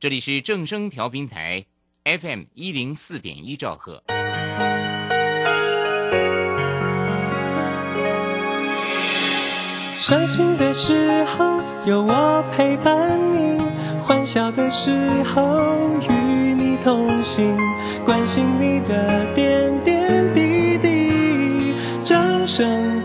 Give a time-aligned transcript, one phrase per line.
[0.00, 1.66] 这里是正声调频台
[2.04, 4.02] FM 一零四点一兆赫。
[9.98, 13.60] 伤心的时候有我陪伴你，
[14.02, 14.90] 欢笑的时
[15.34, 15.60] 候
[16.08, 17.54] 与你同行，
[18.06, 21.74] 关心你的点点滴滴。
[22.02, 23.04] 掌声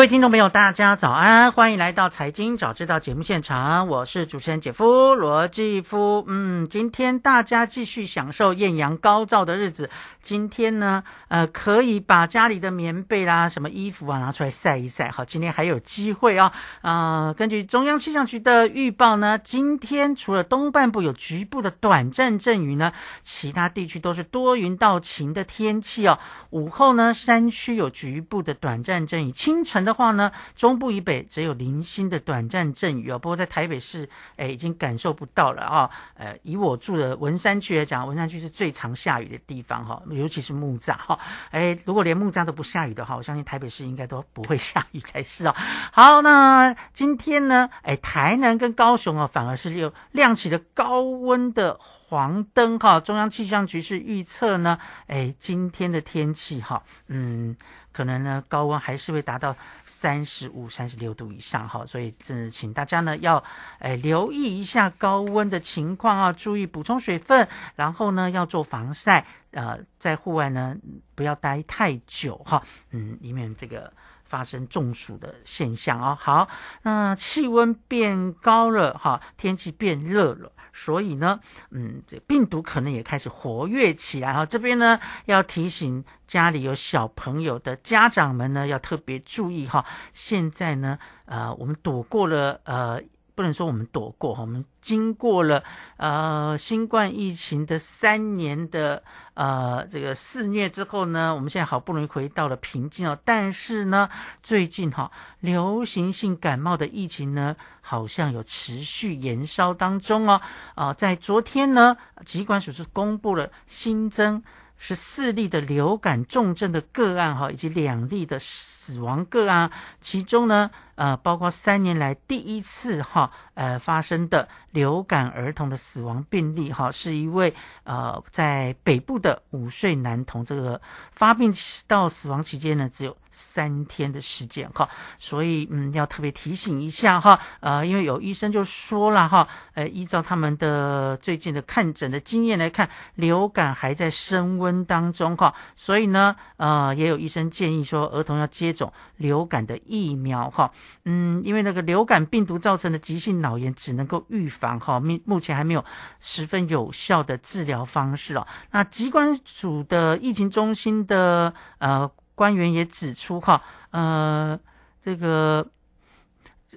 [0.00, 6.24] 各位听众朋友，大家早安，欢迎来到《财经早知道》节目现场，我是主持人姐夫罗继夫。
[6.26, 9.90] 嗯，今天大家继续享受艳阳高照的日子。
[10.22, 15.10] 今天呢，呃，可以把家里的棉被啦、什么衣服啊拿出来晒一晒。
[15.10, 16.50] 好，今天还有机会啊。
[16.80, 26.18] 啊，根据中央气象局的预报呢，今天除了东半部有局部的短暂阵雨呢，其他地区都是多云到晴的天气哦。
[26.48, 29.84] 午后呢，山区有局部的短暂阵雨，清晨。
[29.89, 33.18] 的的话呢，中部以北只有零星的短暂阵雨哦。
[33.18, 35.90] 不过在台北市，哎，已经感受不到了啊。
[36.14, 41.18] 呃，以我住的文山区来讲，文山区是最常下雨的地方哈，尤其是木栅哈。
[41.50, 45.54] 哎，如果连木栅都不下雨的话，我相信台北市应该都不会下雨才是哦。
[45.90, 53.00] 好，那今天呢，哎，台南跟高雄哦，反而是又亮起了高温的黄灯哈。
[53.00, 54.78] 中央气象局是预测呢，
[55.08, 57.56] 哎，今天的天气哈，嗯。
[57.92, 63.42] 可能呢，高温还是会达到三十五、三十六度以上哈，所以这请大家呢要
[63.78, 70.76] 诶留意一下高温的情况啊，注意补充水分，然后呢要做防晒，呃，在户外呢
[71.14, 73.92] 不要待太久哈，嗯，以免这个。
[74.30, 76.16] 发生中暑的现象哦。
[76.20, 76.48] 好，
[76.82, 84.44] 那气温变高了哈，天气变热了，所以呢，嗯，这病毒可能也开始活跃起来哈。
[84.46, 89.84] 这边呢，要提醒家里有小朋友的家长们呢，要特别注意哈。
[90.12, 93.00] 现在呢，呃，我们躲过了呃。
[93.40, 95.64] 不能说我们躲过，我们经过了
[95.96, 99.02] 呃新冠疫情的三年的
[99.32, 103.18] 呃这个肆虐之后呢，我们现在好不容易回到了平静哦。
[103.24, 104.10] 但是呢，
[104.42, 110.42] 最近哈流行性感冒的疫情呢，好像有持续延烧当中哦。
[110.74, 111.96] 啊，在昨天呢，
[112.26, 114.42] 疾管署是公布了新增
[114.76, 119.70] 十四例的流感重症的个案哈，以及两例的死亡个案，
[120.02, 120.70] 其中呢。
[121.00, 130.78] 呃，包括三年来第一次哈，呃发生的流感儿童的死亡病例哈，是一位呃在北部的五岁男童，这个
[131.12, 131.50] 发病
[131.86, 134.86] 到死亡期间呢只有三天的时间哈，
[135.18, 150.70] 所以嗯要特别提醒一下哈，呃因为有医生就说了哈，呃依照他们的最近的看诊的经验来看，流感还在升温当中哈，所以呢呃也有医生建议说儿童要接种流感的疫苗哈。
[151.04, 155.84] 嗯，因为那个流感病毒造成的急性脑炎只能够预防哈，目目前还没有
[156.20, 158.46] 十分有效的治疗方式哦。
[158.70, 164.58] 那疾管署的疫情中心的呃官员也指出哈，呃，
[165.02, 165.66] 这个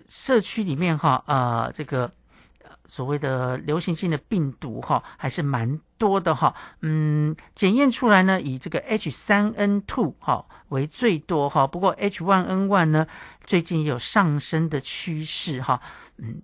[0.07, 2.12] 社区里面哈，呃，这个。
[2.85, 6.53] 所谓的流行性的病毒哈，还是蛮多的哈。
[6.81, 11.65] 嗯，检验出来呢，以这个 H 三 N two 哈为最多哈。
[11.65, 13.07] 不过 H one N one 呢，
[13.45, 15.79] 最近有上升的趋势哈。
[16.17, 16.41] 嗯，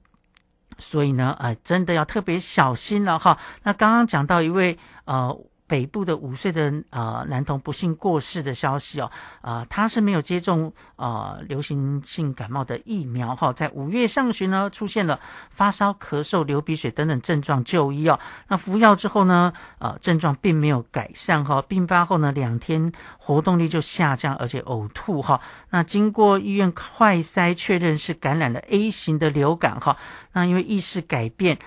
[0.78, 3.38] 所以呢，呃，真的要特别小心了哈。
[3.64, 5.38] 那刚刚讲到一位呃。
[5.70, 9.12] 北部的五岁的呃男童不幸过世的消息哦，
[9.42, 15.20] 啊，他是没有接种呃流行性感冒的疫苗哈，在五月上旬呢出现了
[15.52, 25.40] 发烧、咳嗽、流鼻水等等症状就医哦，那服药之后呢，呃症状并没有改善哈，病发后呢两天活动力就下降，而且呕吐哈，
[25.70, 29.96] 那经过医院快筛确认是感染了 A 型的流感哈，
[30.34, 31.60] 那因为意识改变。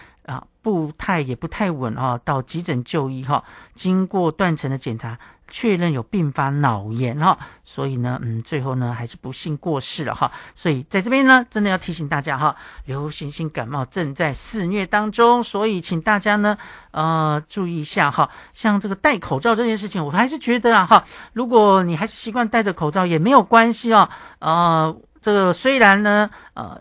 [0.62, 3.44] 步态也不太稳哈，到急诊就医哈，
[3.74, 5.18] 经过断层的检查。
[5.54, 10.32] 确认有并发脑炎哈，所以呢，嗯，最后呢还是不幸过世了哈。
[10.54, 12.56] 所以在这边呢，真的要提醒大家哈，
[12.86, 16.56] 流行性感冒正在肆虐当中，所以请大家呢，
[16.92, 18.30] 呃，注意一下哈。
[18.54, 21.04] 像这个戴口罩这件事情，我还是觉得啊哈，
[21.34, 24.08] 如果你还是习惯戴着口罩也没有关系哦。
[24.38, 26.80] 呃，这个虽然呢，呃。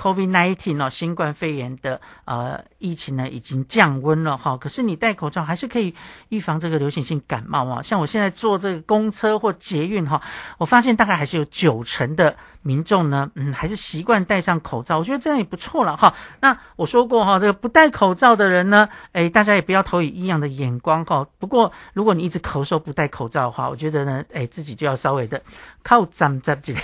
[0.00, 5.94] COVID-19 哦，新冠肺炎的呃疫情呢已经降温了哈，可是你戴口罩还是可以
[6.30, 7.82] 预防这个流行性感冒啊。
[7.82, 10.22] 像我现在坐这个公车或捷运哈，
[10.56, 12.34] 我发现大概还是有九成的。
[12.62, 16.12] 民众呢，嗯，还是习惯戴上口罩，我觉得这样也不错了哈。
[16.40, 21.26] 那我说过哈，这个不戴口罩的人呢，哎，大家也不要投以异样的眼光哈。
[21.38, 25.40] 不过，如果你一直咳嗽不戴口罩的话，我觉得呢，哎，自己就要稍微的
[25.82, 26.82] 靠站站起来，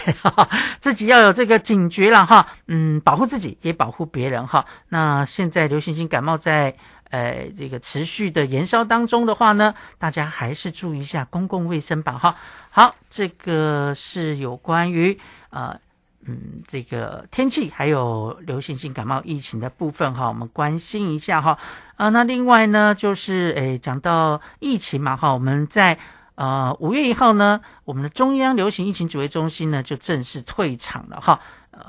[0.81, 2.47] 自己要有这个警觉了哈。
[2.69, 4.67] 嗯，保护自己也保护别人哈。
[4.89, 6.75] 那现在流行性感冒在
[7.11, 12.35] 呃这个持续的延烧当中的话呢，大家还是注意一下公共卫生吧哈。
[12.73, 15.17] 好，这个是有关于。
[15.51, 15.79] 呃，
[16.27, 21.57] 嗯，这个天气还有流行性感冒疫情的部分哈，我们关心一下哈。
[21.95, 25.97] 啊，那另外呢，就是诶，讲到疫情嘛哈，我们在
[26.35, 31.41] 呃五月一号呢，我们的中央流行疫情指挥中心呢就正式退场了哈。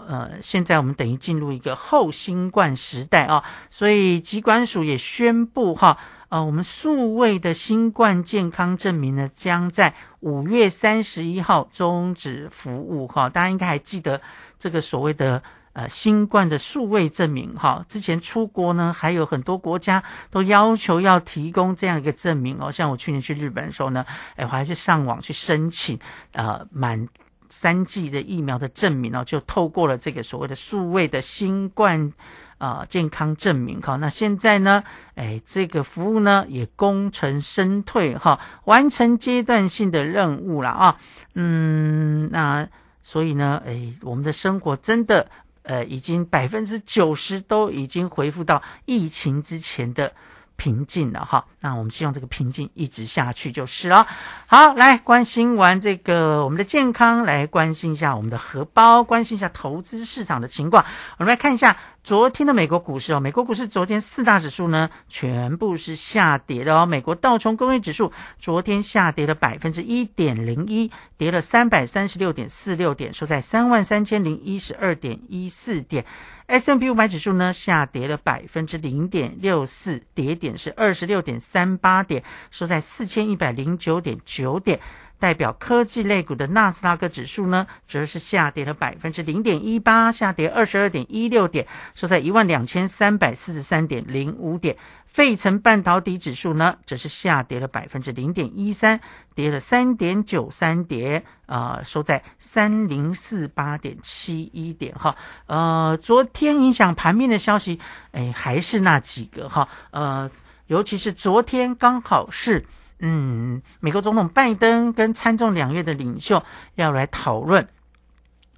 [0.08, 5.98] 呃，现在我们等于进入一个后新冠时代啊，所以疾管署也宣布哈。
[6.30, 13.30] 呃，我们数位的新冠健康证明呢，将在五月三十一号终止服务哈。
[13.30, 14.20] 大家应该还记得
[14.60, 15.42] 这个所谓的
[15.72, 17.86] 呃新冠的数位证明哈。
[17.88, 22.70] 之前出国呢，还有很多国家都要求要提供这样一个证明哦。
[22.70, 24.06] 像我去年去日本的时候呢，
[24.36, 25.98] 哎，我还是上网去申请
[26.34, 27.08] 呃满
[27.50, 32.14] 三剂的疫苗的证明哦，就透过了这个所谓的数位的新冠。
[32.60, 34.84] 啊，健康证明哈，那现在呢，
[35.14, 40.98] 哎，这个服务呢也功成身退哈，完成阶段性的任务了啊，
[41.36, 42.68] 嗯，那
[43.04, 45.30] 所以呢，哎，我们的生活真的，
[45.62, 50.12] 呃，已经百分之九十都已经恢复到疫情之前的。
[50.58, 54.08] 平静了哈，那我们希望这个平静一直下去就是了。
[54.48, 60.84] 好，来关心完这个我们的健康，来关心一下我们的荷包，关心一下投资市场的情况。
[61.18, 61.78] 我们来看一下
[62.08, 66.86] 昨天的美国股市哦，美国股市昨天四大指数呢全部是下跌的哦。
[66.86, 76.06] 美国道琼工业指数昨天下跌了百分之一点零一，跌了三百三十六点四六点，收在三万三千零一十二点一四点。
[76.46, 84.80] S M P 五百指数呢下跌了百分之零点六四，跌点是二十六点三八点，收在四千一百零九点九点。
[85.20, 94.78] 代表科技类股的纳斯达克指数呢，则是下跌了百分之零点一八，下跌二十二点一六点，收在一万两千三百四十三点零五点。
[95.08, 99.00] 费城半导体指数呢，则是下跌了百分之零点一三，
[99.34, 105.16] 跌了三点九三点，啊，收在三零四八点七一点哈。
[105.48, 107.80] 呃，昨天影响盘面的消息，
[108.12, 109.68] 哎，还是那几个哈。
[109.90, 110.30] 呃，
[110.68, 112.64] 尤其是昨天刚好是，
[113.00, 116.44] 嗯，美国总统拜登跟参众两院的领袖
[116.76, 117.68] 要来讨论。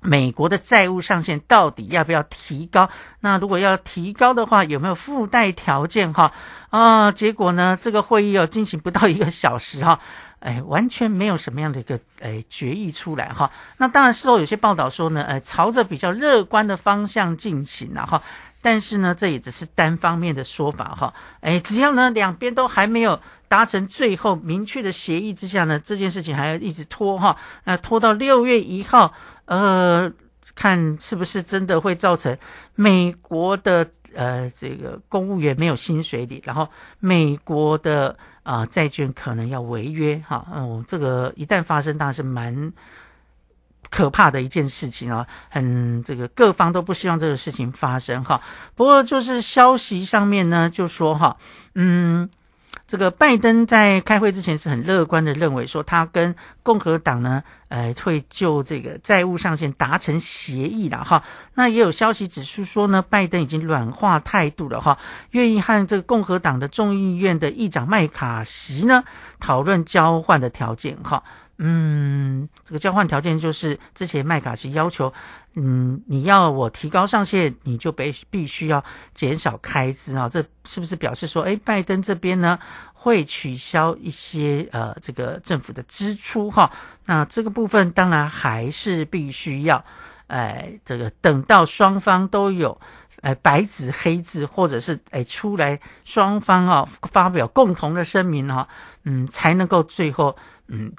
[0.01, 2.89] 美国的债务上限到底要不要提高？
[3.19, 6.13] 那如果要提高的话，有没有附带条件？
[6.13, 6.31] 哈
[6.69, 7.77] 啊，结果呢？
[7.81, 9.99] 这个会议哦进行不到一个小时哈，
[10.39, 13.51] 哎，完全没有什么样的一个哎决议出来哈。
[13.75, 18.23] 那当然事后有些报道说呢，呃，朝着比较乐观的方向进行了哈。
[18.61, 21.13] 但是呢，这也只是单方面的说法哈。
[21.41, 27.37] 哎，只要呢两边都还没有达成最后明确的协议之下呢，这件事情还要一直拖哈。
[27.63, 29.13] 那拖到六月一号。
[29.45, 30.11] 呃，
[30.53, 32.37] 看是不是真的会造成
[32.75, 42.71] 美国的呃这个公务员没有薪水领，然后美国的啊债券可能要违约哈，嗯，这个一旦发生，当然是蛮
[43.89, 48.41] 可怕的一件事情啊，很这个各方都不希望这个事情发生哈。
[48.75, 51.37] 不过就是消息上面呢，就说哈，
[51.75, 52.29] 嗯。
[52.85, 61.23] 这个拜登在开会之前是很乐观的，认为说他跟共和党呢，呃，会就这个债务上限达成协议了哈。
[61.53, 64.97] 那也有消息指出说呢，拜登已经软化态度了哈，
[65.31, 69.03] 愿意和这个共和党的众议院的议长麦卡锡呢
[69.39, 71.23] 讨论交换的条件哈。
[71.61, 75.13] 嗯，这个交换条件就是之前麦卡锡要求，
[75.55, 78.81] 嗯，你要我提高上限，你就必必须要
[79.13, 80.29] 减少开支啊。
[80.29, 82.57] 这是不是表示说，哎，拜登这边呢
[82.93, 86.71] 会取消一些呃这个政府的支出哈？
[87.05, 89.83] 那这个部分当然还是必须要，
[90.27, 92.79] 哎，这个等到双方都有
[93.21, 98.69] 呃白纸黑字，或者是哎出来双方啊发表共同的声明哈，
[99.03, 100.37] 嗯，才能够最后
[100.67, 100.93] 嗯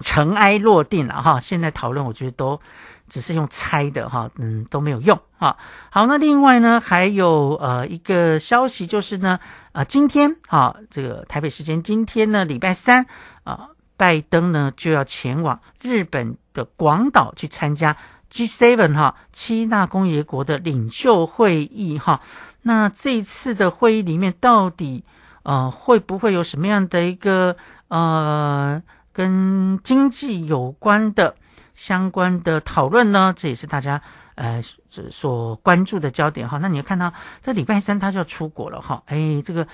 [0.00, 1.40] 尘埃落定了哈。
[1.40, 2.60] 现在讨论，我觉得都
[3.08, 5.56] 只是用猜的哈，嗯都没有用哈。
[5.90, 9.38] 好，那另外呢还有呃一个消息就是呢
[9.72, 13.06] 啊今天啊这个台北时间今天呢礼拜三
[13.44, 17.96] 啊拜登呢就要前往日本的广岛去参加。
[18.32, 22.20] G7 哈，七大工业国的领袖会议哈，
[22.62, 25.04] 那这一次的会议里面到底
[25.44, 28.82] 呃会不会有什么样的一个呃
[29.14, 31.34] 跟经济有关的
[31.74, 33.32] 相关的讨论呢？
[33.34, 34.02] 这也是大家
[34.34, 34.62] 呃
[35.10, 36.58] 所关注的焦点哈。
[36.58, 39.66] 那你要看到这礼拜三他就要出国了哈，哎这个。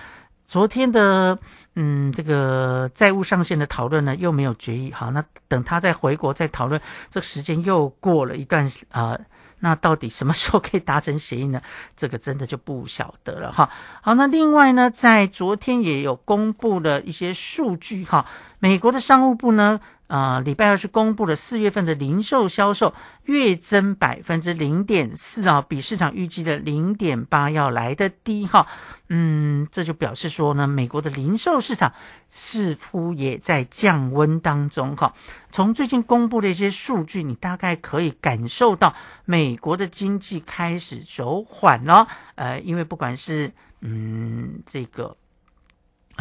[0.47, 1.39] 昨天的
[1.75, 4.93] 嗯，这个债务上限的讨论呢，又没有决议。
[4.93, 9.19] 好，那等他再回国再讨论，这时间又过了一段啊。
[9.61, 11.61] 那到底什么时候可以达成协议呢？
[11.97, 13.71] 这个真的就不晓得了哈。
[14.03, 18.27] 好，那另外呢，在昨天也有公布了一些数据哈。
[18.59, 19.81] 美国的商务部呢。
[20.11, 22.93] 啊，礼拜二是公布了四月份的零售销售
[23.27, 28.67] 月增百分之零点四啊，比市场预计的零点八要来的低哈。
[29.09, 31.93] 嗯，这就表示说呢，美国的零售市场
[32.31, 35.15] 似乎也在降温当中哈。
[35.53, 42.09] 从最近公布的一些数据，你大概可以感受到美国的经济开始走缓了。
[42.35, 45.17] 呃，因为不管是嗯这个。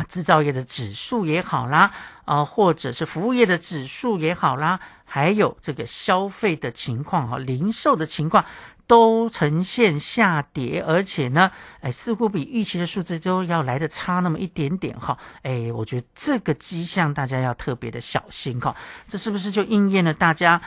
[0.07, 1.91] 制造业的指数也好啦，
[2.23, 8.45] 啊，或者是服务业的指数也好啦，还有这个消费的情况哈，零售的情况
[8.89, 18.75] 都呈现下跌，而且呢，哎，似乎比预期的数字都要来的差那么一点点哈，哎，我觉得这个迹象大家要特别的小心哈，
[19.07, 20.59] 这是不是就应验了大家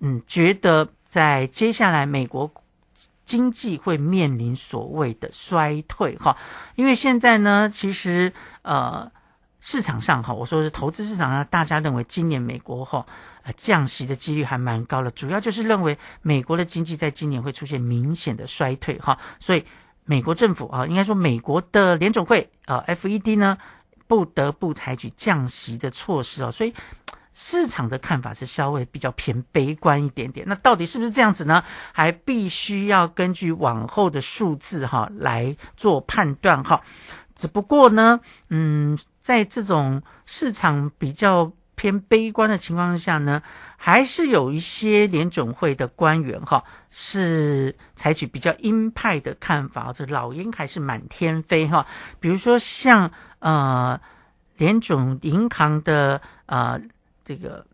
[0.00, 2.52] 嗯觉得在接下来美国？
[3.24, 6.34] 经济会面临所谓的衰退哈，
[6.76, 8.32] 因为现在呢，其实
[8.62, 9.12] 呃
[9.60, 13.06] 市场上哈，我说是投资市场上，大家认为今年美国哈
[13.42, 19.64] 呃降息的几率还蛮高的，主要就是认为美国的经济在今年会出现明显的衰退哈，所以
[20.04, 23.58] 美国政府啊，应该说美国的联总会啊 FED 呢
[24.06, 26.74] 不得不采取降息的措施哦，所以。
[27.40, 31.62] 市场的看法是稍微比较偏悲观一点点，那到底是不是这样子呢？
[31.92, 36.82] 还必须要根据往后的数字哈来做判断哈。
[37.36, 38.98] 只不过呢，嗯，
[39.28, 43.42] 在这种市场比较偏悲观的情况下呢，
[43.76, 51.86] 还是有一些联准会的官员哈是采取比较鹰派的看法，这老鹰还是满天飞哈。
[52.20, 54.00] 比如说像呃
[54.56, 56.80] 联总银行的呃。
[57.28, 57.66] 这个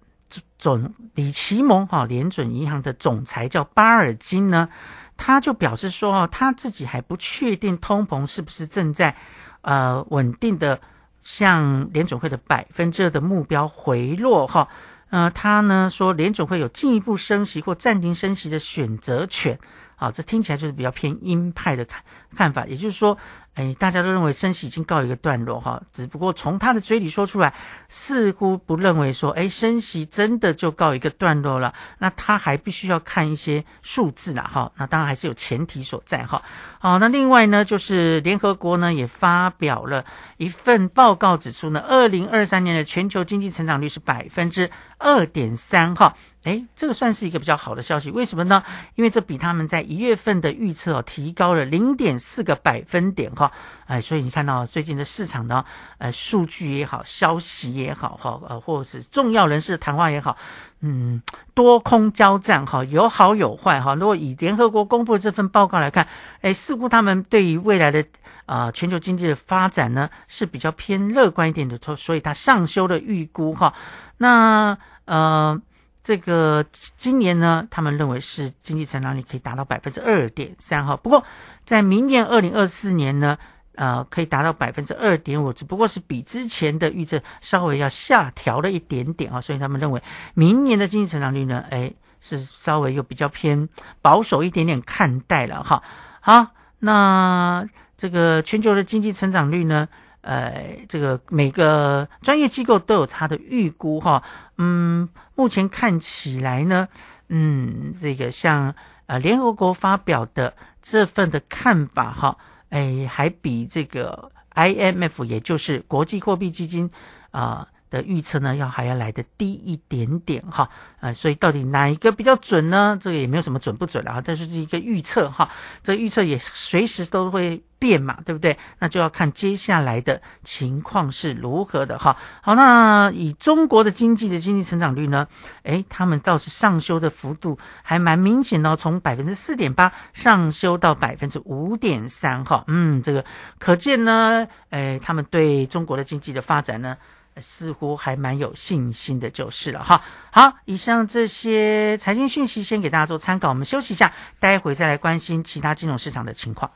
[0.58, 4.68] 总李奇蒙哈联准银行的总裁叫巴尔金呢，
[5.16, 9.14] 他就表示说哦，他自己还不确定通膨是不是正在
[9.60, 10.80] 呃稳定的
[11.24, 14.68] 向联准会的百分之二的目标回落哈，
[15.10, 19.58] 呃，他呢说联准会有进一步升息或暂停升息的选择权，
[19.96, 22.04] 啊，这听起来就是比较偏鹰派的看
[22.36, 23.18] 看法，也就是说。
[23.54, 27.54] 哎，大家都认为升息已经告一个段落哈，只不过从他的嘴里说出来，
[27.88, 31.72] 似乎不认为说，哎，升息真的就告一个段落了。
[31.98, 36.42] 那他还必须要看一些数字啦哈，那当然还是有前提所在哈。
[36.80, 40.04] 好，那另外呢，就是联合国呢也发表了
[40.36, 44.68] 一份报告，指出呢，二零二三年的全球经济成长率是百分之
[44.98, 46.16] 二点三哈。
[46.42, 48.62] 哎，这个算是一个比较好的消息，为什么呢？
[48.96, 53.43] 因为这比他们在一月份的预测哦提高了零点四个百分点哈。
[53.86, 55.64] 哎，所以你看到最近的市场呢，
[55.98, 60.36] 呃，数据也好，消息也好哈，呃，或者是重要人士谈话也好，
[60.80, 61.22] 嗯，
[61.54, 63.94] 多空交战哈，有好有坏哈。
[63.94, 66.06] 如果以联合国公布的这份报告来看，
[66.40, 68.04] 哎，似乎他们对于未来的
[68.46, 73.74] 啊全球经济的发展呢是比较偏乐观一点的，所以他上修了预估哈。
[74.18, 75.60] 那呃。
[76.04, 76.66] 这个
[76.98, 80.94] 今年呢，他们认为是经济成长率可以达到百分之二点三哈。
[80.98, 81.24] 不过
[81.64, 83.38] 在明年二零二四年呢，
[83.74, 89.40] 呃，可以达到百分之二点五，只不过是比之前的预测稍微要下调了一点点啊。
[89.40, 90.02] 所以他们认为
[90.34, 93.70] 明年的经济成长率呢，哎，是稍微又比较偏
[94.02, 95.82] 保守一点点看待了哈。
[96.20, 96.48] 好，
[96.80, 99.88] 那这个全球的经济成长率呢？
[100.24, 104.22] 呃，这个每个专业机构都有它的预估哈，
[104.56, 106.88] 嗯，目前看起来呢，
[107.28, 108.74] 嗯，这个像
[109.06, 112.38] 呃联合国发表的这份的看法哈，
[112.70, 116.90] 哎，还比这个 IMF 也就是国际货币基金
[117.30, 117.68] 啊。
[117.94, 120.68] 的预测呢，要还要来的低一点点哈。
[121.00, 122.98] 呃，所以到底哪一个比较准呢？
[123.00, 125.50] 这个也没有什么准不准了啊，但是是一个预测哈。
[125.82, 128.58] 这预测也随时都会变嘛，对不对？
[128.78, 132.16] 那就要看接下来的情况是如何的哈。
[132.42, 135.28] 好，那以中国的经济的经济成长率呢？
[135.64, 142.64] 诶，他们倒是上修的幅度还蛮明显的，从百分之四点八上修到百分之五点三哈。
[142.66, 143.24] 嗯，这个
[143.58, 146.96] 可见呢，诶，他们对中国的经济的发展呢，
[147.40, 150.02] 似乎还蛮有信心的，就是了哈。
[150.30, 156.70] 好，以上这些财经讯息先给大家做参考，我们休息一下，待会再来关心其他金融市场的情况。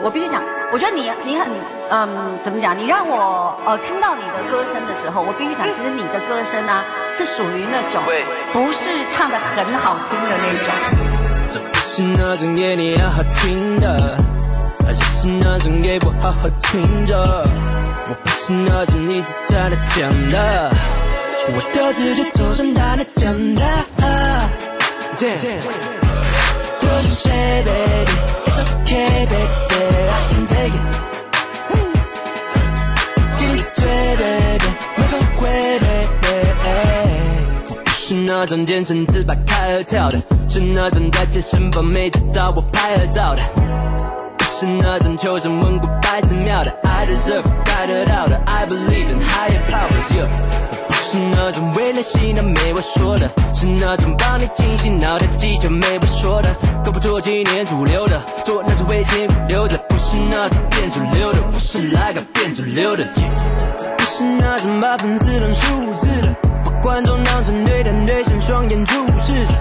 [0.00, 1.48] 我必须讲，我觉得你你很
[1.90, 2.78] 嗯，怎么讲？
[2.78, 6.84] 你让我呃听到你的歌声的时候，我必须讲，其实你的歌声呢、
[7.16, 8.00] 是属于那种
[8.52, 10.62] 不是唱的很好听的那种。
[11.50, 14.18] 这不是那种给你好好听的，
[14.88, 17.14] 而是那种给我好好听着。
[18.08, 20.72] 我不是那种一直在那讲的，
[21.52, 23.62] 我的字就头上他的讲的。
[26.80, 30.80] 多谢谁，baby，it's okay baby，I can take it。
[33.36, 33.84] 给你追
[34.16, 35.42] ，baby，没后悔
[36.22, 36.72] ，baby。
[37.68, 40.18] 我不是那种健身自拍开合跳的，
[40.48, 43.42] 是那种在健身房妹子找我拍合照的。
[44.58, 50.10] 是那种求神问卜拜寺庙的，I deserve 该得到的，I believe in higher powers。
[50.10, 50.26] Yeah
[50.88, 56.50] 不是那种为了洗脑没我说的，是那种帮你清醒脑袋技巧没我说的。
[56.84, 63.04] 搞不做今年主流的，做那种为钱留着，不是那种变主流的，我是来个变主流的。
[63.96, 66.34] 不是那种把粉丝当数字的，
[66.64, 69.52] 把观众当成对谈对象，双眼注视着。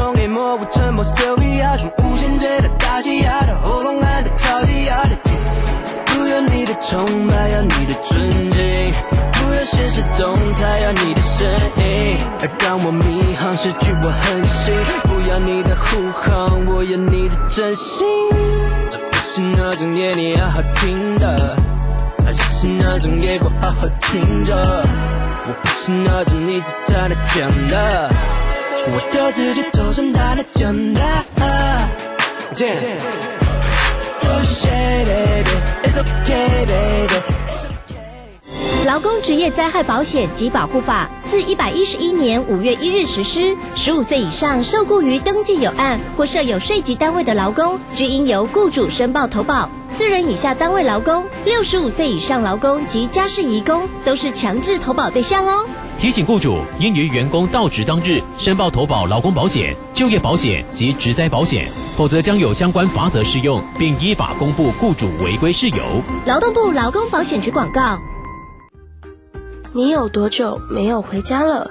[0.00, 5.10] 送给默不沉默 Sylvia，像无限对的大气压的喉咙按的超级压的。
[6.06, 8.92] 不要你的崇拜，要你的尊敬。
[9.32, 12.16] 不要现实动态，要你的声音。
[12.58, 14.72] 当我迷航，失去我恒心。
[15.02, 18.06] 不要你的护航，我要你的真心。
[18.88, 21.58] 这不是那种给你好好听的，
[22.26, 24.56] 而是那种给我好好听着。
[25.44, 28.10] 我不是那种一直在那讲的，
[28.86, 31.02] 我的字就头上他的讲的。
[34.20, 34.68] 多谢
[35.04, 37.14] baby，it's okay baby。
[38.86, 43.54] 劳工职业灾害保险及保护法自一百一十一年五月一日实施。
[43.76, 49.68] 十五岁以上受雇于登记有案或设有税籍单位的劳工，均应由雇主申报投保。
[49.90, 55.66] 四人以下单位劳工、六十五岁以上劳工及家事移工都是强制投保对象哦。
[56.00, 66.02] 提醒雇主应于员工到职当日申报投保劳工保险、就业保险及职灾保险，否则将有相关罚则适用，并依法公布雇主违规事由。
[66.24, 68.00] 劳动部劳工保险局广告。
[69.74, 71.70] 你有多久没有回家了？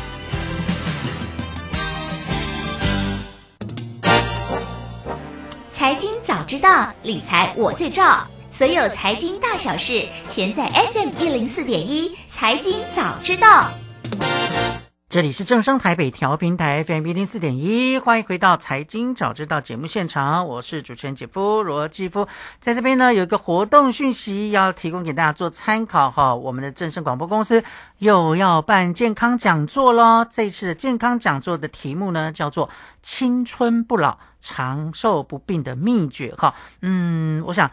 [5.81, 8.19] 财经早知道，理财我最照。
[8.51, 12.15] 所有财经大小事，全在 SM 一零四点一。
[12.29, 13.67] 财经早知道，
[15.11, 22.29] 这里是正声台北调频台 FM 一零四点一，欢迎回到财经早知道节目现场，我是主持人姐夫罗继夫，
[22.61, 27.61] 在这边呢有一个活动讯息要提供给大家做参考哈，我们的正声广播公司
[27.97, 32.69] 又要办健康讲座喽，这次的健康讲座的题目呢叫做
[33.03, 37.69] “青春不老，长寿不病的秘诀”哈，嗯，我想。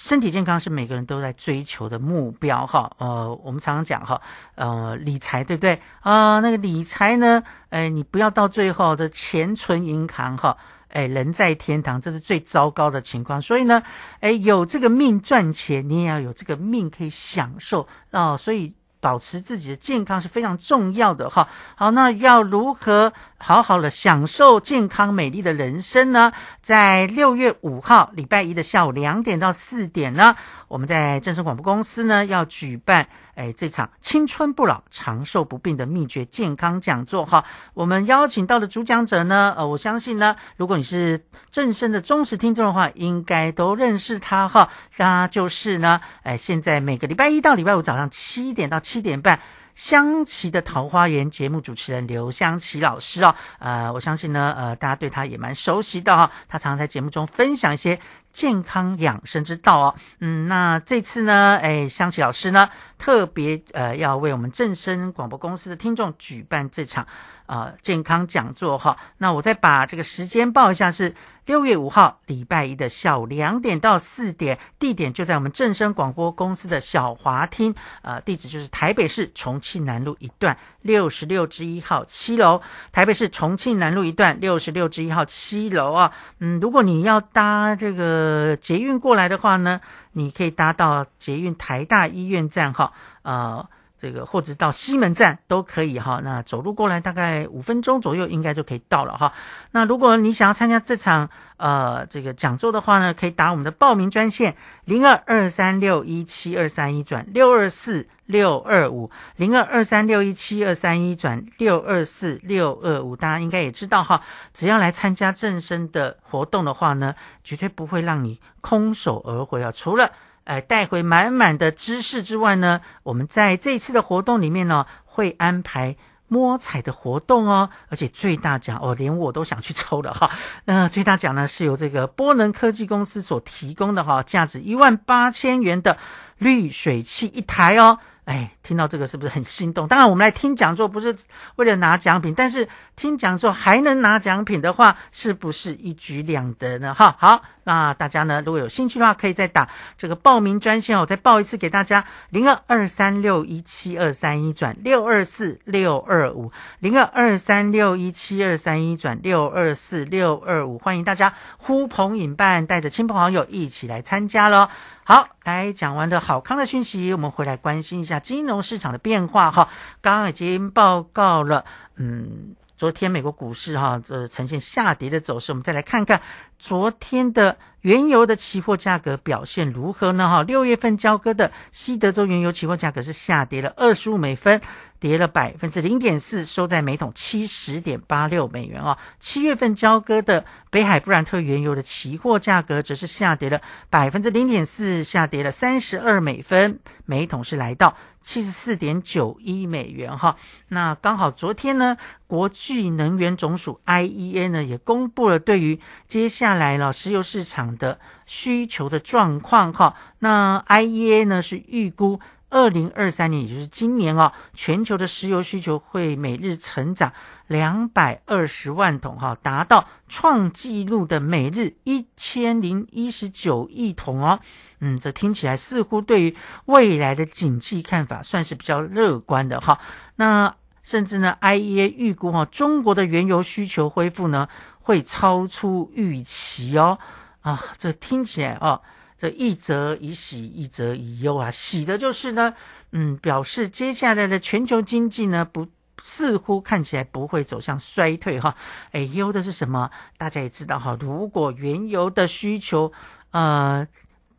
[0.00, 4.18] 身体健康是每个人都在追求的目标，哈，呃，我们常常讲哈，
[4.54, 5.78] 呃，理财对不对？
[6.00, 10.56] 啊，那个理财呢，哎，你不要到最后的钱存银行，哈，
[10.88, 13.42] 哎，人在天堂，这是最糟糕的情况。
[13.42, 13.82] 所以呢，
[14.20, 18.74] 哎，有这个命赚钱，你也要有这个命可以享受啊，所以。
[19.00, 21.48] 保持自己的健康是非常重要的哈。
[21.74, 26.32] 好，那要如何好好的享受健康美丽的人生呢？
[26.62, 30.36] 在六月五号礼拜一的下午两点到四点呢，
[30.68, 33.08] 我们在正声广播公司呢要举办。
[33.40, 49.40] 哎，这场青春不老、长寿不病的秘诀健康讲座哈，我们邀请到的主讲者呢，呃，我相信呢，如果你是正声的忠实听众的话，应该都认识他哈，他就是呢，哎，现在每个礼拜一到礼拜五早上七点到七点半。
[49.76, 56.30] 香琪的桃花源节目主持人刘香琪老师哦，呃，我相信呢，呃，大家对他也蛮熟悉的哈。
[56.48, 57.98] 他常常在节目中分享一些
[58.32, 59.94] 健康养生之道哦。
[60.20, 67.06] 嗯，那这次呢，哎，香琪老师呢，特别呃，要为我们正声广播公司的听众举办这场
[67.50, 68.96] 啊健康讲座哈。
[69.18, 71.14] 那我再把这个时间报一下是。
[71.46, 82.60] 六月五号，礼拜一的下午两点到四点，地点就在我们正声广播公司的小华厅，呃，地址就是台北市重庆南路一段六十六之一号七楼。
[82.92, 89.80] 台北市重庆南路一段六十六之一号七楼啊，嗯，如果你要搭这个捷运过来的话呢，
[90.12, 93.68] 你可以搭到捷运台大医院站哈，呃。
[94.00, 99.34] 这个或者到西门站都可以哈，那走路过来大概五分钟左右应该就可以到了哈。
[99.72, 114.22] 那如果你想要参加这场呃这个讲座的话呢，可以打我们的报名专线零二二三六一七二三一转六二四六二五零二二三六一七二三一转六二四六二五，大家应该也知道哈，
[114.54, 120.10] 只要来参加正身的活动的话呢，绝对不会让你空手而回啊，除了。
[120.50, 125.94] 呃，带回满满的知识之外呢，我们在这一次的活动里面呢，会安排
[126.26, 130.32] 摸彩的活动哦，而且最大奖哦，连我都想去抽了哈。
[130.64, 135.98] 那最大奖呢，是由这个波能科技公司所提供的哈，价值一万八千元的
[136.38, 138.00] 滤水器一台哦。
[138.30, 139.88] 哎，听到这个是不是很心动？
[139.88, 141.16] 当然，我们来听讲座不是
[141.56, 146.94] 为了拿奖品，但是听讲座还能拿奖品的话，是不是一举两得呢？
[146.94, 164.68] 哈，好，那大家呢，如果有兴趣的话，可以再打这个报名专线哦，再报一次给大家：零二二三六一七二三一转六二四六二五，零二二三六一七二三一转六二四六二五，欢迎大家呼朋引伴，带着亲朋好友一起来参加喽。
[165.02, 169.68] 好，来讲完的好康的讯息，我们回来关心一下金融市场的变化哈。
[170.00, 171.64] 刚刚已经报告了，
[171.96, 175.50] 嗯，昨天美国股市哈，这呈现下跌的走势。
[175.52, 176.20] 我们再来看看
[176.58, 180.28] 昨天的原油的期货价格表现如何呢？
[180.28, 184.60] 哈，六月份交割的西德州原油期货价格是下跌了二十五美分。
[185.00, 188.98] 跌了百分之零点四，收在每桶七十点八六美元哦。
[189.18, 200.36] 七月份交割的北海布兰特原油的期货价格则是下跌了百分之零点四，下跌了三十二美分，每桶是来到七十四点九一美元哈。
[200.68, 209.96] 那刚好昨天呢，国际能源总署 IEA 呢也公布了对于接下来了石油市场的需求的状况哈。
[210.18, 212.20] 那 IEA 呢是预估。
[212.50, 217.12] 二零二三年，也就是今年哦，全球的石油需求会每日成长
[217.46, 224.40] 两百二十万桶，哈，达到创纪录的每日一千零一十九亿桶哦。
[224.80, 226.36] 嗯，这听起来似乎对于
[226.66, 229.78] 未来的景气看法算是比较乐观的哈。
[230.16, 234.48] 那甚至呢，IEA 预估哈，中国的原油需求恢复呢
[234.80, 236.98] 会超出预期哦。
[237.42, 238.82] 啊，这听起来哦。
[239.20, 241.50] 这一则以喜，一则以忧啊。
[241.50, 242.54] 喜的就是呢，
[242.92, 245.68] 嗯，表示接下来的全球经济呢，不
[246.00, 248.56] 似乎看起来不会走向衰退哈。
[248.92, 249.90] 哎，忧的是什么？
[250.16, 252.90] 大家也知道哈，如果原油的需求
[253.32, 253.86] 呃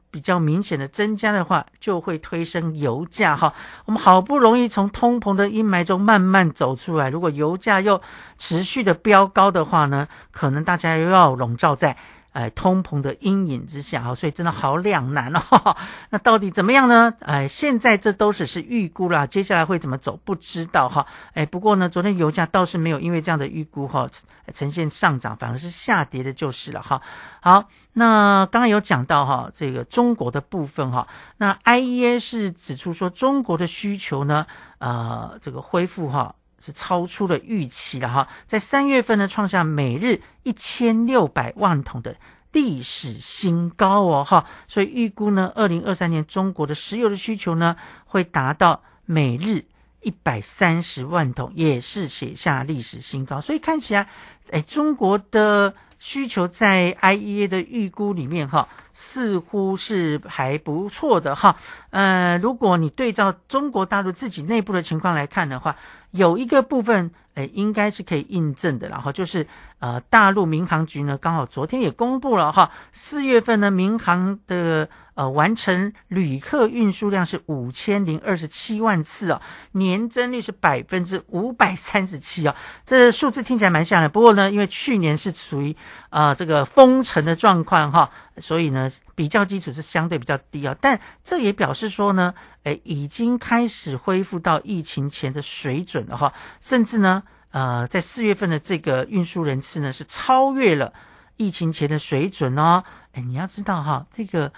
[0.09, 3.53] 比较明显的增加的话，就会推升油价哈。
[3.85, 8.01] 我们好不容易从通膨的阴霾中慢慢走出来，如果油价又
[8.39, 11.95] 持续的飙高的话呢，可能大家又要笼罩在。
[12.31, 15.41] 哎通膨的阴影之下哈，所以真的好两难哦。
[16.11, 17.13] 那到底怎么样呢？
[17.19, 21.05] 哎，现在这都只是预估啦，接下来会怎么走不知道哈。
[21.33, 24.09] 哎，不过呢，昨天油价倒是没有因为这样的预估哈
[24.53, 27.01] 呈现上涨，反而是下跌的，就是了哈。
[27.41, 34.45] 好，那刚刚有讲到哈，这个中国的部分哈，那 IEA 是指出说中国的需求呢，
[34.79, 36.35] 呃，这个恢复哈。
[36.61, 42.15] 是超出了预期了哈，在三月份呢，创下每日一千六百万桶的
[42.51, 49.65] 历史新高哦哈，所以预估呢，二零二三年中国的石油的需求呢，会达到每日
[50.01, 53.41] 一百三十万桶，也是写下历史新高。
[53.41, 54.07] 所以看起来，
[54.51, 61.55] 哎，中国的需求在 IEA 的预估里面哈，似乎是还不错的哈。
[61.91, 65.77] 呃，如果你对照中国大陆自己内部的情况来看的话，
[66.11, 69.47] 有一个部分，哎，应该是可以印证的，然后就是，
[69.79, 74.87] 呃，大陆民航局呢，刚好昨天也公布了哈，四月份呢，民航的
[75.21, 79.39] 呃完成旅客运输量是五千零二十七万次哦，
[79.73, 85.75] 年增率是百分之五百三十七哦，这数字听起来蛮吓的，不过呢，因为去年是属于
[86.09, 88.91] 啊这个封城的状况哈，所以呢。
[89.13, 100.91] 比较基础是相对比较低啊，但这也表示说呢，诶，已经开始恢复到疫情前的水准了哈，甚至呢，呃，在四月份的这个运输人次呢是超越了
[101.37, 102.83] 疫情前的水准哦。
[103.11, 104.51] 诶，你要知道哈，这个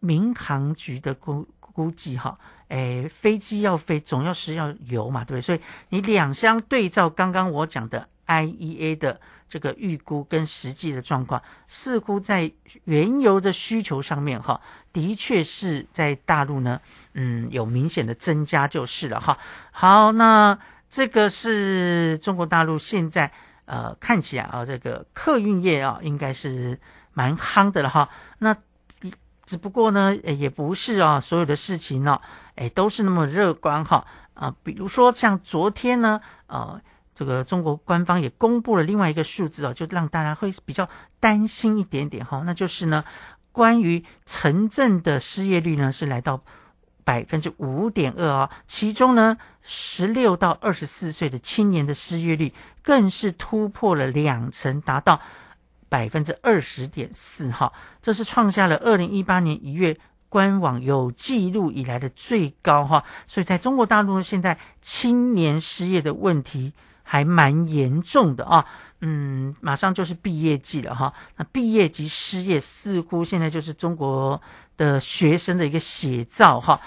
[0.00, 5.40] 民航局的估估计哈，诶，飞机要飞总要是要油嘛，对不对？
[5.40, 9.20] 所以你两相对照，刚刚我讲的 IEA 的。
[9.48, 12.50] 这个预估跟实际的状况，似乎在
[12.82, 14.60] 原油的需求上面，哈，
[14.92, 16.80] 的确是在大陆呢，
[17.14, 19.38] 嗯，有明显的增加就是了，哈。
[19.70, 20.58] 好，那
[20.90, 23.30] 这个是中国大陆现在
[23.66, 26.76] 呃看起来啊，这个客运业啊，应该是
[27.12, 28.10] 蛮夯的了，哈。
[28.38, 28.52] 那
[29.46, 32.20] 只不过呢，也不是啊，所有的事情呢，
[32.56, 34.04] 哎，都是那么乐观，哈
[34.34, 34.54] 啊。
[34.62, 36.78] 比如说像昨天呢，呃。
[37.18, 40.86] 这个中国官方也公布了另外一个数字哦，就让大家会比较
[41.18, 43.02] 担心一点点哈，那就是呢，
[43.52, 46.42] 关于城镇的失业率呢是来到
[47.04, 55.22] 百分之五点二啊，其中呢十六到二十四岁的青年的失业率更是突破了两成，达到
[55.88, 57.72] 百分之二十点四哈，
[58.02, 66.72] 这是创下了二零一八年一月官网有记录以来的最高哈，所以在中国大陆呢，现在青年失业的问题。
[67.08, 68.66] 还蛮严重的啊，
[69.00, 71.14] 嗯，马上就是毕业季了哈。
[71.36, 74.42] 那毕业及失业似乎现在就是中国
[74.76, 76.80] 的学生的一个写照哈。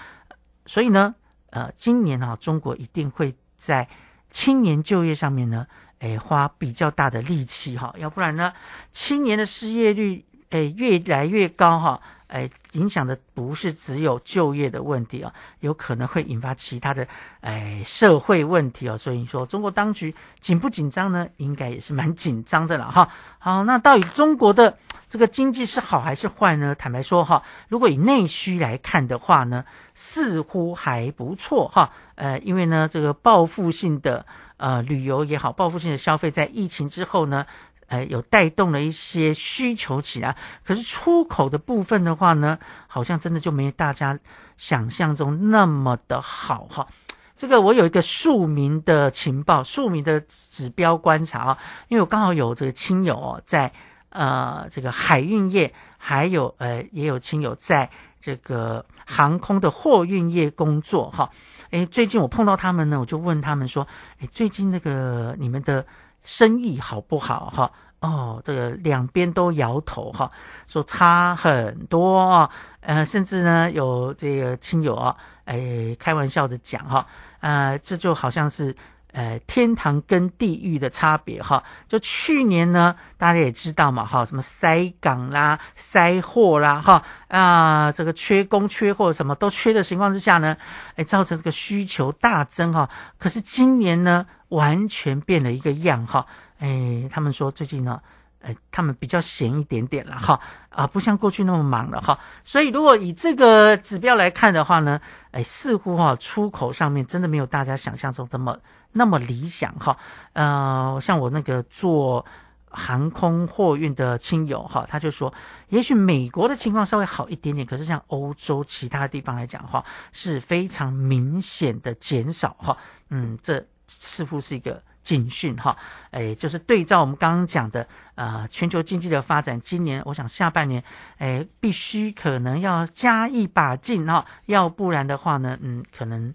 [0.65, 1.15] 所以呢，
[1.51, 3.87] 呃，今年啊，中国一定会在
[4.29, 5.65] 青年就业上面呢，
[5.99, 7.93] 诶，花比较大的力气哈。
[7.97, 8.53] 要不然呢，
[8.91, 12.01] 青年的失业率诶越来越高哈。
[12.27, 17.07] 哎，影响的不是只有就业的问题啊，有可能会引发其他的
[17.41, 18.95] 哎社会问题哦。
[18.95, 21.27] 所以说，中国当局紧不紧张呢？
[21.37, 23.09] 应该也是蛮紧张的了哈。
[23.39, 24.77] 好，那到底中国的
[25.09, 26.75] 这个经济是好还是坏呢？
[26.75, 31.91] 坦白说哈，如果以内需来看的话呢，似乎还不错哈。
[32.13, 34.23] 呃，因为呢，这个报复性的
[34.59, 37.47] 呃旅游也好，报复性的消费在疫情之后呢。
[37.91, 44.19] 呃，有带动了一些需求起来，可是出口的部分的话呢，好像真的就没大家
[44.57, 46.87] 想象中那么的好哈。
[47.35, 53.73] 这个我有一个庶民的情报，庶民的指标观察啊，因为我刚好有这个亲友哦，在
[54.09, 57.89] 呃这个海运业，还有呃也有亲友在
[58.21, 61.31] 这个航空的货运业工作哈。
[61.71, 63.87] 哎，最近我碰到他们呢，我就问他们说，
[64.19, 65.85] 哎，最近那个你们的。
[66.21, 67.71] 生意好不好哈？
[68.01, 70.29] 哦，这个两边都摇头哈，
[70.67, 72.49] 说差很多啊。
[72.81, 77.07] 呃，甚至呢有这个亲友啊，哎，开玩笑的讲哈，
[77.39, 78.75] 呃，这就好像是
[79.11, 81.63] 呃天堂跟地狱的差别哈。
[81.87, 90.57] 就去年呢，大家也知道嘛哈，什么塞港啦、塞货啦哈啊，这个缺工缺货什么都缺的情况之下呢，
[90.95, 92.89] 哎，造成这个需求大增哈。
[93.17, 94.25] 可是今年呢？
[94.49, 96.25] 完全变了一个样哈，
[96.57, 98.01] 哎，他们说最近呢，
[98.41, 108.57] 哎，他们比较闲一点点了哈，啊，不像过去那么忙了哈，所以如果以这个指标来看的话呢，哎，似乎哈出口上面真的没有大家想象中那么
[108.91, 109.97] 那么理想哈，
[110.33, 112.25] 呃，像我那个做
[112.69, 115.33] 航空货运的亲友哈，他就说，
[115.69, 122.77] 也许美国的情况稍微好一点点，可是像欧洲其他地方来讲哈，是非常明显的减少哈，
[123.09, 123.65] 嗯，这。
[123.91, 125.75] 似乎是一个警讯哈，
[126.11, 130.83] 哎，就是对照我们刚刚讲的呃全球经济的发展，今年我想下半年
[131.17, 136.31] 哎必须可能要加一把劲哈，要不然的话呢，嗯，可能。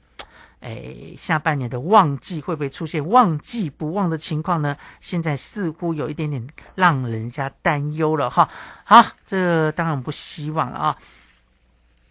[0.65, 4.75] 哎，下半年的旺季会不会出现旺季不旺的情况呢？
[4.99, 8.49] 现在似乎有一点点让人家担忧了哈。
[8.85, 10.97] 好，这当然不希望了啊。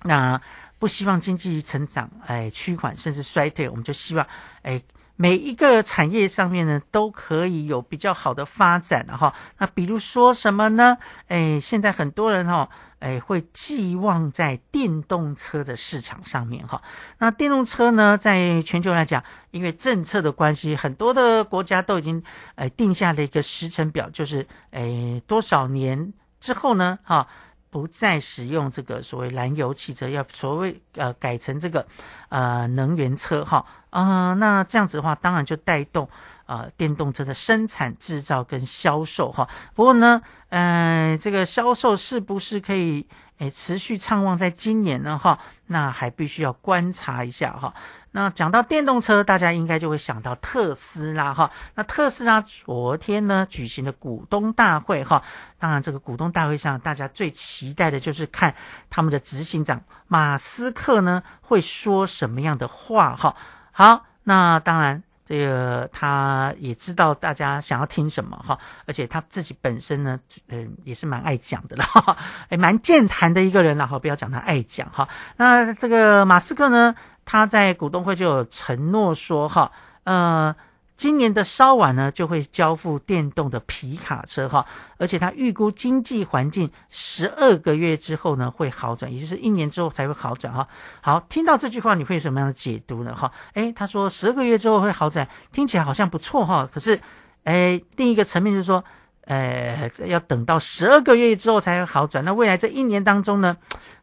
[0.03, 0.39] 那
[0.77, 4.27] 不希望经济成长哎趋缓甚至衰退，我们就希望
[4.61, 4.79] 哎
[5.15, 9.33] 每一个产业上面呢都可以有比较好的发展了哈。
[9.57, 10.95] 那比如说什么呢？
[11.27, 12.69] 哎，现在很多人哈。
[13.03, 16.81] 哎，会寄望在电动车的市场上面哈。
[17.17, 22.23] 那电动车呢，在全球来讲，因为政策的关系，很多的国家都已经
[22.55, 27.27] 哎定下了一个时程表，就是哎多少年之后呢，哈，
[27.69, 31.85] 不再使用这个所谓燃油汽车，要所谓呃改成这个
[32.29, 33.65] 呃能源车哈。
[33.89, 36.07] 啊，那这样子的话，当然就带动。
[36.45, 45.17] 啊，电动车的生产、制造跟销售哈，不过呢，嗯，这个销售是不是可以诶持续畅旺在今年呢？
[45.17, 47.73] 哈，那还必须要观察一下哈。
[48.11, 51.49] 那讲到电动车，大家应该就会想到特斯拉哈。
[51.75, 55.23] 那特斯拉昨天呢举行的股东大会哈，
[55.57, 58.53] 当然这个股东大会上，大家最期待的就是看
[58.89, 63.35] 他们的执行长马斯克呢会说什么样的话哈。
[63.71, 65.01] 好，那当然。
[65.25, 72.17] 这个他也知道大家想要听什么哈，而且他自己本身呢，嗯，也是蛮爱讲的哈，
[72.49, 75.07] 哎，蛮健谈的一个人了哈，不要讲他爱讲哈。
[75.37, 76.93] 那这个马斯克呢，
[77.25, 79.71] 他在股东会就有承诺说哈，
[80.03, 80.55] 呃。
[80.95, 84.65] 今年的稍晚呢，就会交付电动的皮卡车哈，
[84.97, 90.67] 而且他预估经济环境十二个月之后呢会好转，也就是一年之后才会好转哈。
[91.01, 93.13] 好，听到这句话你会有什么样的解读呢？
[93.15, 96.69] 哈，诶，他说十二个月之后会好转，听起来好像不错哈。
[96.71, 96.99] 可是，
[97.45, 98.83] 诶，另一个层面就是说，
[99.25, 103.57] 呃，要等到十二个月之后才会好转，那未来这一年当中呢，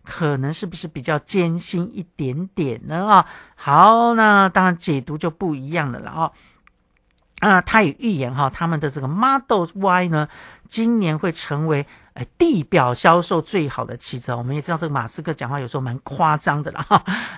[0.04, 3.06] 可能是不是比较艰辛一点点呢？
[3.06, 6.32] 啊，好，那当然解读就不一样了了啊。
[7.40, 10.28] 啊，他也预言哈，他们的这个 Model Y 呢，
[10.68, 14.36] 今年会成为哎地表销售最好的汽车。
[14.36, 16.86] 我们也知道这个马斯克讲话有时候蛮夸张的啦，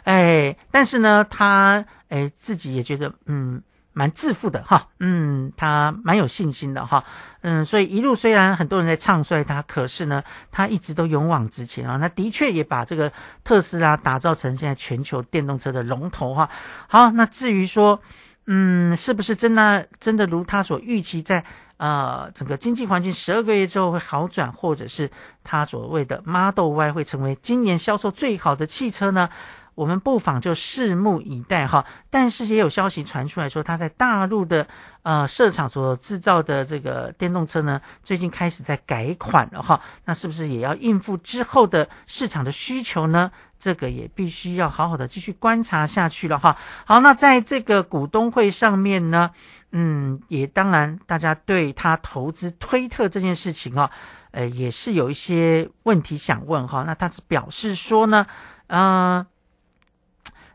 [0.03, 3.62] 哎，但是呢，他哎自己也觉得嗯
[3.93, 7.05] 蛮自负的哈，嗯，他蛮有信心的哈，
[7.43, 11.97] 嗯，所以一路虽然很多人在唱衰他，可是呢，他一直都勇往直前啊。
[11.99, 13.12] 那的确也把这个
[13.45, 16.51] 特斯拉打造成现在全球电动车的龙头哈。
[16.88, 18.01] 好，那至于说。
[18.46, 21.44] 嗯，是不是真的真的如他所预期，在
[21.76, 25.11] 呃整个经济环境十二个月之后会好转，或者是
[25.44, 29.28] 他所谓的 Model Y 会成为今年销售最好的汽车呢？
[29.74, 31.83] 我们不妨就拭目以待哈。
[32.11, 34.66] 但是也有消息传出来说，他在大陆的
[35.02, 39.81] 呃设厂所制造的这个电动车呢，最近开始在改款了哈。
[40.05, 43.31] 那是不是也要应付之后的市场的需求呢？
[43.62, 46.57] 这个也必须要好好的继续观察下去了哈。
[46.85, 49.31] 好，那在这个股东会上面呢，
[49.70, 53.90] 嗯，也当然大家对他投资推特这件事情啊，
[54.33, 56.83] 呃，也是有一些问题想问哈。
[56.85, 58.27] 那他是表示说呢，
[58.66, 59.25] 嗯。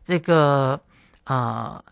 [0.04, 0.80] 这个
[1.26, 1.84] 啊，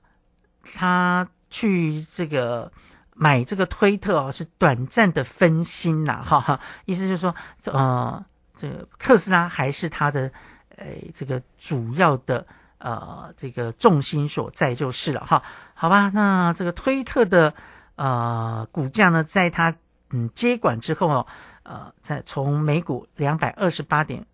[0.74, 2.72] 他去这个
[3.14, 8.24] 买这个推特哦，是短暂的分心呐，哈哈，意思就是说，呃，
[8.56, 10.32] 这个特斯拉还是他的，
[10.78, 12.46] 诶，这个主要的
[12.78, 15.42] 呃这个重心所在就是了哈，
[15.74, 17.54] 好吧，那这个推特的
[17.96, 19.76] 呃股价呢，在它
[20.10, 21.28] 嗯接管之后哦，
[21.64, 24.26] 呃，在从每股两百二十八点。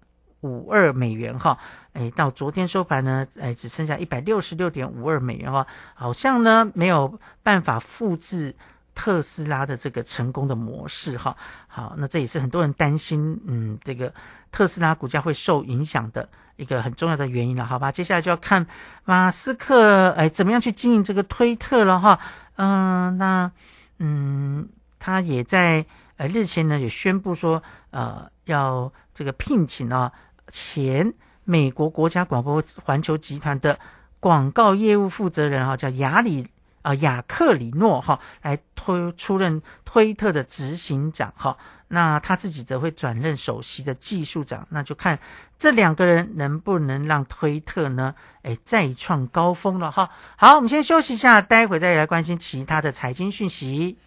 [0.44, 1.56] 五二美元哈，
[1.94, 8.56] 哎，到昨天收盘呢，哎，只剩下一百六十六点五二美元哈，好像呢没有办法复制
[8.94, 11.36] 特斯拉的这个成功的模式哈。
[11.68, 14.14] 好，那这也是很多人担心，嗯，这个
[14.52, 17.92] 特斯拉股价会受影响的一个很重要的原因了，好吧？
[17.92, 18.68] 接下来就要看
[19.06, 22.20] 马斯克哎怎么样去经营这个推特了哈。
[22.56, 23.52] 嗯，那
[24.00, 25.86] 嗯，他也在
[26.18, 30.12] 呃日前呢也宣布说，呃，要这个聘请啊。
[30.54, 31.14] 前
[31.46, 33.80] 美国国家广播环球集团的
[34.20, 36.50] 广告业务负责人哈，叫亚里
[36.82, 41.58] 啊雅克里诺哈，来推出任推特的执行长哈。
[41.88, 44.68] 那他自己则会转任首席的技术长。
[44.70, 45.20] 那就看
[45.60, 50.10] 这两个人能不能让推特呢，哎，再创高峰了哈。
[50.38, 53.98] 好，我们先休息一下，待会再来关心其他的财经讯息。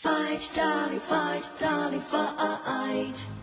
[0.00, 3.37] Fight, darling, fight, darling, fight.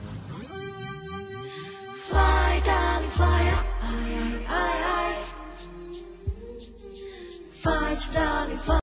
[2.09, 5.23] Fly, darling, fly up, aye, aye, aye, aye.
[7.63, 8.73] Fight, darling, fly.